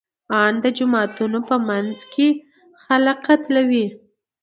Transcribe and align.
ان 0.41 0.53
د 0.63 0.65
جوماتونو 0.77 1.39
په 1.49 1.55
منځ 1.69 1.97
کې 2.13 2.27
خلک 2.83 3.17
قتلوي. 3.27 3.85